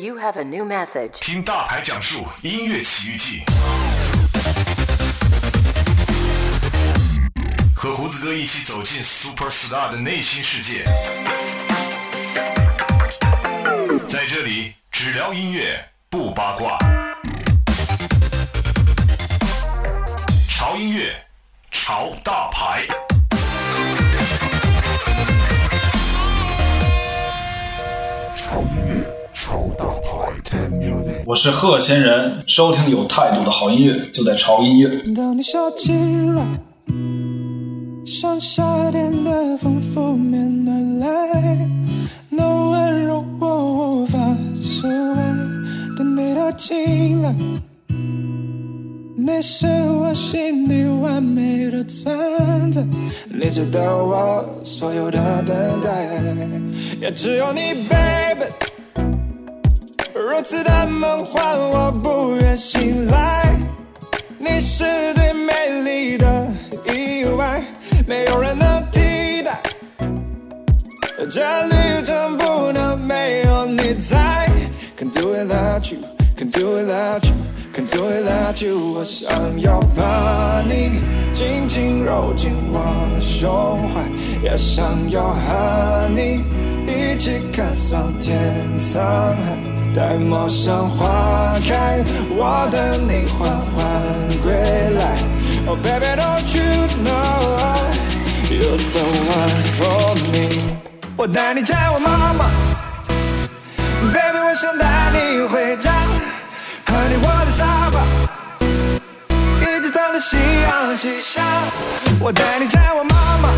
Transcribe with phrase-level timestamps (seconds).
[0.00, 1.20] You have a new message.
[1.20, 3.42] 听大牌讲述音乐奇遇记，
[7.76, 10.84] 和胡子哥一起走进 Super Star 的内心世界。
[14.08, 16.78] 在这里，只聊音乐，不八卦。
[20.48, 21.14] 潮音乐，
[21.70, 22.86] 潮大牌。
[31.30, 35.00] 我是贺仙人，收听有态度的好音乐就在潮音乐。
[35.14, 35.92] 当你笑起
[36.34, 36.44] 来，
[38.04, 41.68] 像夏天的风拂面而来，
[42.30, 44.18] 那温柔我无法
[44.60, 45.22] 释怀。
[45.96, 47.32] 等你的进来，
[49.16, 52.84] 你是我心底完美的存在，
[53.28, 56.08] 你值得我所有的等待，
[57.00, 58.46] 也只有你，baby。
[60.30, 63.52] 如此的梦幻，我不愿醒来。
[64.38, 66.46] 你是最美丽的
[66.86, 67.60] 意外，
[68.06, 69.60] 没有人能替代。
[71.28, 74.48] 这旅程不能没有你在。
[74.96, 75.98] Can do without you,
[76.38, 77.34] can do without you,
[77.74, 78.78] can do without you。
[78.94, 79.28] 我想
[79.60, 81.00] 要把你
[81.32, 82.78] 紧紧揉进我
[83.16, 84.00] 的胸怀，
[84.44, 86.44] 也想要和你
[86.86, 88.38] 一起看桑田
[88.78, 89.79] 沧海。
[89.92, 93.78] 待陌上花开，我等你缓缓
[94.40, 94.52] 归
[94.96, 95.18] 来。
[95.66, 96.62] Oh baby, don't you
[97.04, 97.10] know
[98.48, 100.78] you're the one for me？
[101.16, 102.48] 我带你见我妈妈
[104.12, 105.90] ，baby，我想带你回家，
[106.86, 107.96] 和你窝在沙发，
[109.60, 111.42] 一直等着夕阳西下。
[112.20, 113.48] 我带你见我妈妈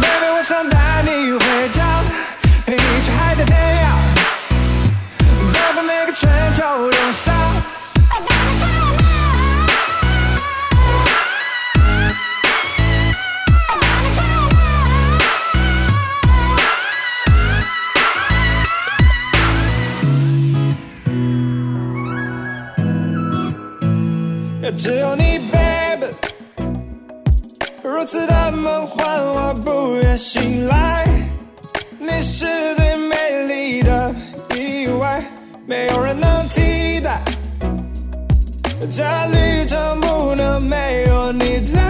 [0.00, 1.75] ，baby，我想带你回家，
[28.86, 31.04] 梦幻，我不愿醒来。
[31.98, 33.16] 你是最美
[33.48, 34.14] 丽的
[34.54, 35.20] 意外，
[35.66, 37.20] 没有人能替代。
[38.88, 39.02] 这
[39.32, 41.80] 旅程不能没有你在。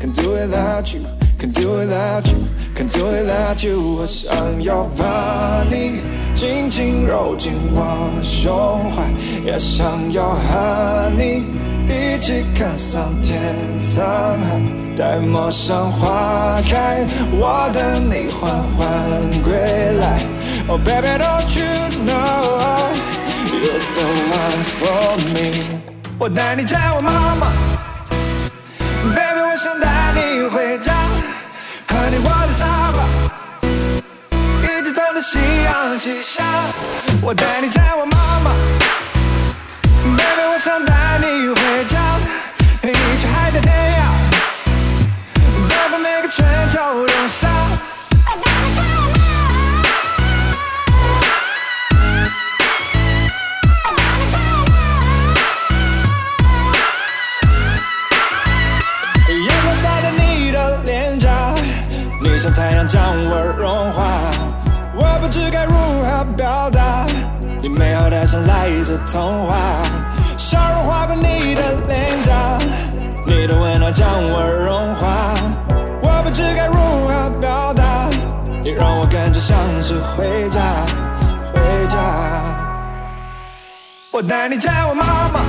[0.00, 1.02] Can do without you,
[1.38, 2.38] can do without you,
[2.74, 3.80] can do without you。
[3.80, 6.00] 我想要把你
[6.34, 9.04] 紧紧揉进我胸怀，
[9.44, 11.44] 也想要和你
[11.88, 14.85] 一起看桑田沧海。
[14.96, 18.80] 待陌上花开，我等你缓缓
[19.42, 19.52] 归
[20.00, 20.22] 来。
[20.68, 21.66] Oh baby, don't you
[22.06, 22.94] know
[23.52, 25.52] you're the one for me？
[26.18, 27.52] 我带你见我妈妈
[29.14, 30.94] ，baby，我想带你回家，
[31.86, 32.98] 和你窝在沙发，
[34.62, 36.42] 一直等着夕阳西下。
[37.20, 38.50] 我带你见我妈妈
[40.16, 41.75] ，baby，我想带你回
[62.46, 64.30] 像太阳将我融化。
[64.94, 67.04] 我不知该如何表达，
[67.60, 69.56] 你美好的像来自童话。
[70.38, 72.58] 笑容划过你的脸颊，
[73.26, 75.34] 你的温暖将我融化。
[76.00, 78.08] 我不知该如何表达，
[78.62, 80.60] 你让我感觉像是回家，
[81.52, 81.98] 回家。
[84.12, 85.40] 我带你见我妈妈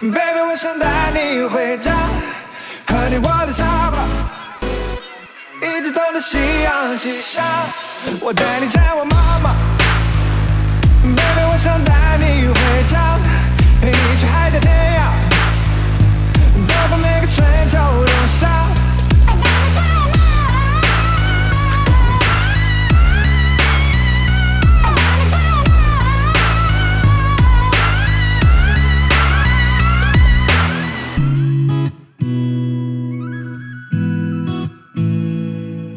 [0.00, 1.92] ，baby，我想带你回家，
[2.86, 3.98] 和你窝在沙发，
[6.12, 7.42] 的夕阳西下。
[8.20, 9.54] 我带你见我妈妈
[11.02, 12.54] ，baby，我想带你回
[12.86, 13.11] 家，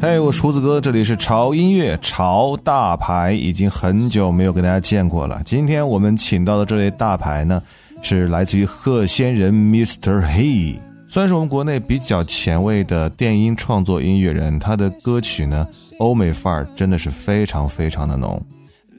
[0.06, 5.42] 哎，我厨子哥，这里是潮音乐潮大牌，已经很久没有跟大家见过了。
[5.44, 7.60] 今天我们请到的这位大牌呢，
[8.02, 10.24] 是来自于贺仙人 Mr.
[10.24, 14.60] He，算是我们国内比较前卫的电音创作音乐人。
[14.60, 15.66] 他的歌曲呢，
[15.98, 18.40] 欧美范儿真的是非常非常的浓。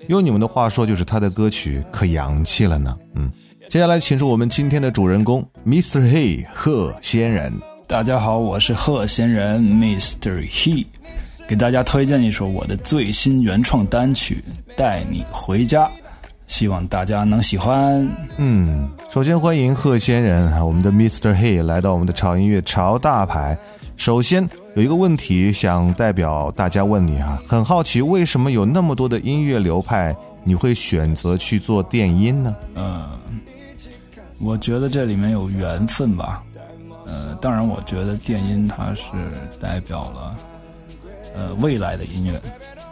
[0.09, 2.93] 用你们的话说，就是他的歌曲可洋气了呢。
[3.15, 3.31] 嗯，
[3.69, 6.01] 接下来请出我们今天的主人公 Mr.
[6.01, 7.53] He 贺仙人。
[7.87, 10.45] 大家好，我是贺仙人 Mr.
[10.49, 10.85] He，
[11.47, 14.43] 给大家推荐一首我的最新原创单曲
[14.75, 15.85] 《带你回家》，
[16.47, 18.05] 希望大家能喜欢。
[18.35, 21.33] 嗯，首先欢迎贺仙人啊，我们的 Mr.
[21.33, 23.57] He 来到我们的潮音乐潮大牌。
[23.95, 24.45] 首先
[24.75, 30.13] 有一个问题想代表大家问你啊，很好奇为什么有那么多的音乐流派，
[30.43, 32.53] 你会选择去做电音呢？
[32.75, 33.07] 嗯，
[34.41, 36.43] 我觉得这里面有缘分吧。
[37.07, 39.03] 呃，当然，我觉得电音它是
[39.61, 40.35] 代表了
[41.33, 42.41] 呃未来的音乐，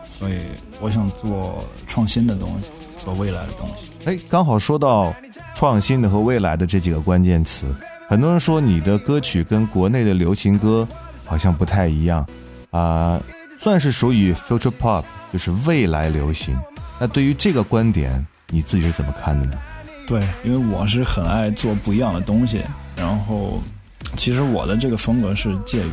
[0.08, 0.40] 所以
[0.80, 2.68] 我想做创新的东西，
[2.98, 3.92] 做未来的东西。
[4.06, 5.14] 哎，刚好说到
[5.54, 7.76] 创新的和未来的这几个关键词，
[8.08, 10.88] 很多人说你的歌曲跟国内的流行歌
[11.26, 12.26] 好像不太一样
[12.72, 13.22] 啊，
[13.60, 15.04] 算是属于 future pop，
[15.34, 16.58] 就是未来流行。
[16.98, 19.58] 那对于这个观点，你自己是怎么看的呢？
[20.08, 22.62] 对，因为我是很爱做不一样的东西，
[22.96, 23.62] 然后。
[24.16, 25.92] 其实我的这个风格是介于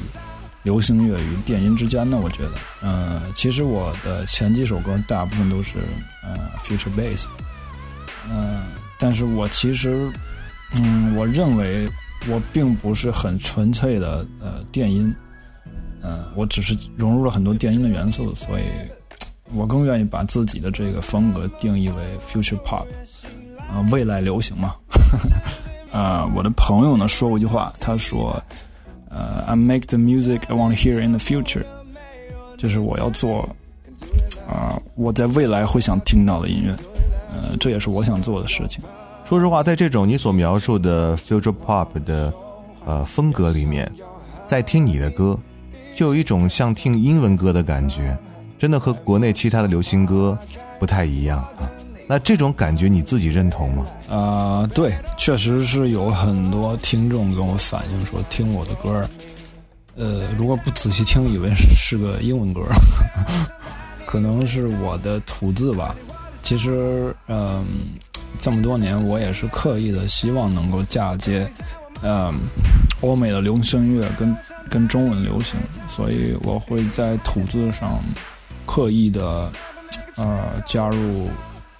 [0.62, 5.74] 流行乐与电音之间的，我觉得，嗯，其实我的前几首歌大部分都是
[6.22, 7.26] 呃 future bass，
[8.30, 8.62] 嗯，
[8.98, 10.08] 但是我其实，
[10.72, 11.88] 嗯，我认为
[12.28, 15.12] 我并不是很纯粹的呃电音，
[16.02, 18.62] 嗯，我只是融入了很多电音的元素，所以
[19.52, 22.86] 我更愿意把自己的这个风格定义为 future pop，
[23.68, 24.76] 啊，未来流行嘛。
[25.92, 28.42] 呃，我的朋友呢说过一句话，他说
[29.10, 31.64] ：“呃，I make the music I want to hear in the future，
[32.56, 33.48] 就是我要做
[34.48, 36.74] 啊，我在未来会想听到的音乐。
[37.34, 38.82] 呃，这也是我想做的事情。
[39.26, 42.32] 说实话，在这种你所描述的 future pop 的
[42.86, 43.90] 呃风格里面，
[44.46, 45.38] 在听你的歌，
[45.94, 48.16] 就有一种像听英文歌的感觉，
[48.58, 50.38] 真的和国内其他的流行歌
[50.78, 51.70] 不太一样啊。”
[52.08, 53.86] 那这种感觉你自己认同吗？
[54.10, 59.08] 啊，对，确实是有很多听众跟我反映说，听我的歌
[59.96, 62.62] 呃，如果不仔细听，以为是是个英文歌，
[64.04, 65.94] 可能是我的吐字吧。
[66.42, 67.64] 其实，嗯，
[68.40, 71.46] 这么多年，我也是刻意的，希望能够嫁接，
[72.02, 72.34] 嗯，
[73.00, 74.36] 欧美的流行音乐跟
[74.68, 75.58] 跟中文流行，
[75.88, 78.02] 所以我会在吐字上
[78.66, 79.50] 刻意的，
[80.16, 81.30] 呃，加入。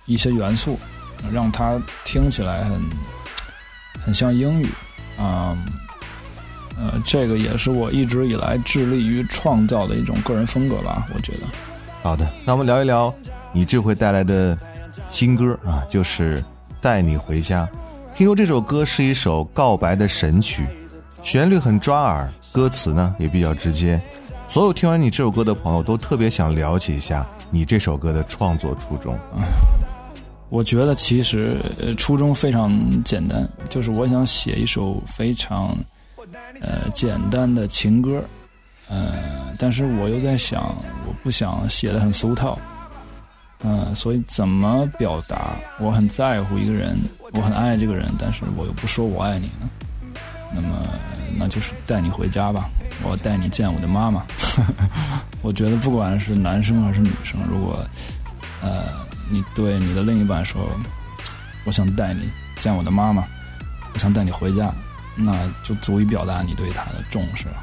[0.06, 0.78] 一些元素，
[1.32, 2.82] 让它听起来很
[4.04, 4.69] 很像英语，
[5.16, 5.56] 啊，
[6.76, 11.40] 呃，这个也是我一直以来致力于创造的一种个人风格吧，我觉得。
[12.02, 13.14] 好的，那我们聊一聊
[13.52, 14.58] 你这回带来的
[15.08, 16.40] 新歌啊，就是
[16.81, 17.64] 《带你回家》。
[18.16, 20.66] 听说这首歌是一首告白的神曲，
[21.22, 24.00] 旋律很抓耳，歌词呢也比较直接。
[24.48, 29.16] 所有听完你这首歌的朋友都特别想了解一下你这首歌的创作初衷。
[30.52, 31.56] 我觉得其实
[31.96, 32.70] 初衷非常
[33.04, 35.75] 简单，就是我想写一首非常
[36.60, 38.22] 呃简单的情歌，
[38.87, 39.14] 呃，
[39.58, 40.76] 但是我又在想，
[41.08, 42.58] 我不想写的很俗套，
[43.64, 46.98] 嗯，所以怎么表达我很在乎一个人，
[47.32, 49.70] 我很爱这个人，但是我又不说我爱你呢？
[50.55, 50.87] 那么
[51.38, 52.69] 那就是带你回家吧，
[53.02, 54.22] 我带你见我的妈妈。
[55.40, 57.82] 我觉得不管是男生还是女生，如果。
[59.32, 60.69] 你对你的另一半说
[61.65, 63.24] ：“我想带你见我的妈妈，
[63.94, 64.72] 我想带你回家。”
[65.17, 67.55] 那就足以表达你对她的重视了。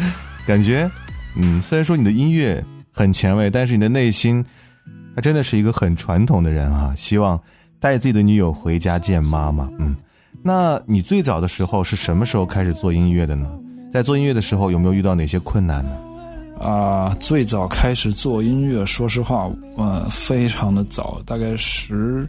[0.46, 0.90] 感觉，
[1.36, 4.44] 嗯，虽然说你的音乐很前卫，但是你的内心
[5.14, 6.92] 他真的是一个很传统的人啊！
[6.94, 7.40] 希望
[7.80, 9.68] 带自己的女友回家见妈妈。
[9.78, 9.96] 嗯，
[10.42, 13.50] 那你最早的时候是什么时候开始做音乐的呢？
[13.90, 15.90] 在做音乐的时候有没有遇到哪些困难呢？
[16.58, 22.28] 啊，最早开始做音乐，说实话，呃，非常的早，大概十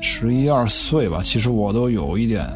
[0.00, 1.20] 十一二岁吧。
[1.22, 2.48] 其实我都有一点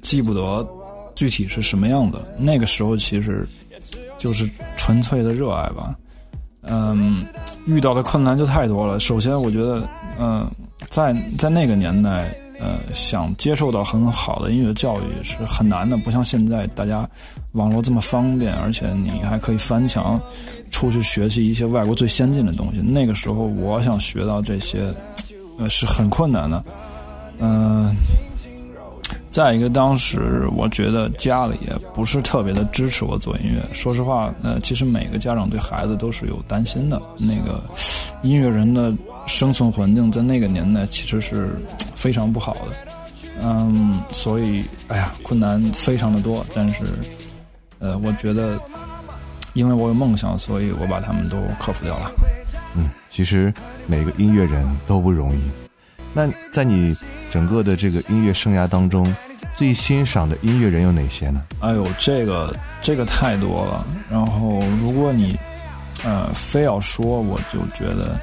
[0.00, 0.66] 记不得
[1.14, 2.20] 具体是什么样的。
[2.38, 3.46] 那个时候其实
[4.18, 5.94] 就是纯粹的热爱吧。
[6.62, 7.24] 嗯，
[7.66, 9.00] 遇到的困难就太多了。
[9.00, 10.48] 首先，我觉得，嗯，
[10.88, 12.32] 在在那个年代。
[12.60, 17.08] 呃，想接受到很好的音乐教育是很难的，不像现在大家
[17.52, 20.20] 网络这么方便，而且你还可以翻墙
[20.70, 22.80] 出去学习一些外国最先进的东西。
[22.80, 24.92] 那个时候，我想学到这些，
[25.58, 26.64] 呃，是很困难的。
[27.38, 27.94] 嗯，
[29.30, 33.62] 再一个，当时我觉得家里也不是特别的支持我做音乐。
[33.74, 37.00] 说实话，呃，其实每个家长对孩子都是有担心的。
[37.18, 37.62] 那个
[38.22, 38.92] 音乐人的
[39.26, 41.56] 生存环境在那个年代其实是。
[41.94, 42.76] 非常不好的，
[43.44, 46.82] 嗯，所以，哎呀，困难非常的多，但是，
[47.82, 48.58] 呃，我觉得，
[49.52, 52.10] 因为我有梦想，所以我把他们都克服掉了。
[52.76, 53.52] 嗯，其实
[53.86, 55.40] 每个音乐人都不容易。
[56.14, 56.96] 那在你
[57.30, 59.14] 整个的这个音乐生涯当中，
[59.56, 61.42] 最欣赏的音乐人有哪些呢？
[61.60, 63.84] 哎呦，这个这个太多了。
[64.10, 65.36] 然后，如果你
[66.04, 68.18] 呃非要说，我就觉得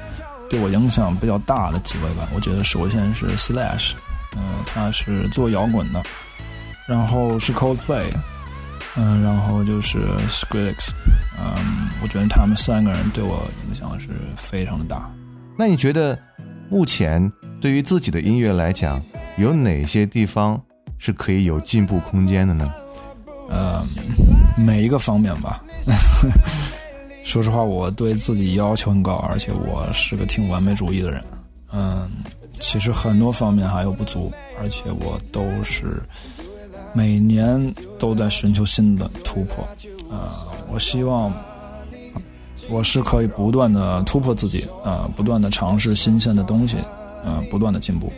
[0.48, 2.28] 对我影响比较大的几位吧。
[2.34, 3.92] 我觉得首先是 Slash，
[4.36, 6.02] 嗯、他是做摇滚的，
[6.86, 8.10] 然后是 Coldplay，
[8.96, 10.90] 嗯、然后就是 Skrillex，
[11.38, 15.10] 嗯，我觉得他们三个人对我影响是非常的大。
[15.56, 16.18] 那你觉得
[16.68, 17.30] 目前
[17.60, 19.00] 对于自己的音乐来讲，
[19.36, 20.60] 有哪些地方
[20.98, 22.72] 是可以有进步空间的呢？
[23.48, 23.84] 呃，
[24.56, 25.62] 每一个方面吧。
[27.24, 31.24] 说实话，我对自己要求很高，而且我是个挺完美主义的人。
[31.72, 32.10] 嗯，
[32.48, 36.02] 其实很多方面还有不足，而且我都是
[36.92, 39.66] 每年都在寻求新的突破。
[40.10, 40.28] 呃，
[40.72, 41.32] 我希望
[42.68, 46.76] 我是可以不断的突破自己，呃，不断的尝试新鲜的东西，
[47.24, 48.12] 呃，不断的进步。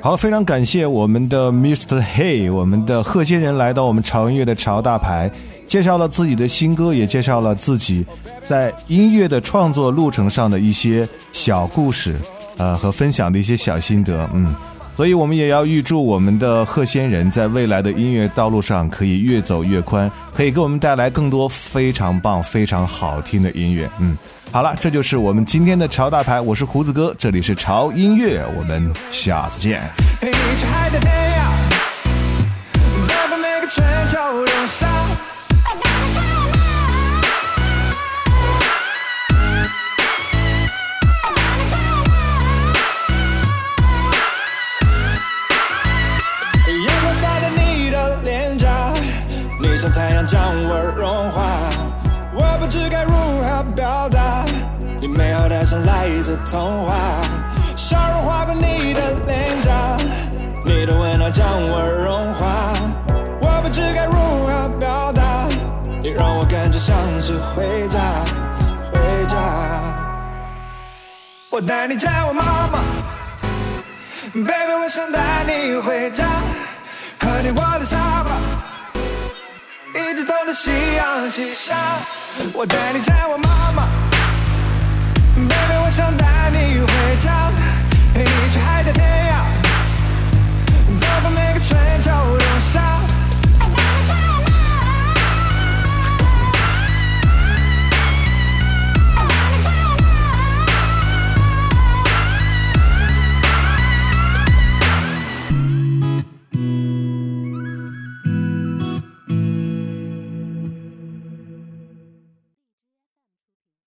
[0.00, 2.02] 好，非常感谢我们的 Mr.
[2.02, 5.30] Hey，我们的贺仙人来到我们潮音乐的潮大牌，
[5.66, 8.06] 介绍了自己的新歌，也介绍了自己
[8.46, 12.16] 在音乐的创作路程上的一些小故事，
[12.56, 14.54] 呃，和分享的一些小心得，嗯。
[14.98, 23.88] 所以我们也要预祝我们的贺仙人在未来的音乐道路上可以越走越宽，可以给我们带来更多非常棒、非常好听的音乐。
[24.00, 24.18] 嗯，
[24.50, 29.80] 好了，这就是我们今天的潮大牌，我是胡子哥，这里是潮音乐，我们下次见。
[49.88, 51.70] 太阳将我融化。
[52.34, 54.44] 我不知该如何表达，
[55.00, 56.94] 你美好的像来自童话。
[57.76, 59.96] 笑容划过你的脸颊，
[60.64, 62.76] 你的温暖将我融化。
[63.40, 65.22] 我不知该如何表达，
[66.02, 67.98] 你让我感觉像是回家，
[68.92, 69.36] 回家。
[71.50, 72.78] 我带你见我妈妈
[74.32, 76.24] ，baby，我想带你回家，
[77.20, 78.30] 和你窝在沙发，
[79.98, 81.74] 一直等到夕阳西下
[82.52, 83.88] 我带你见我妈妈。
[85.34, 86.87] Baby 我想带你回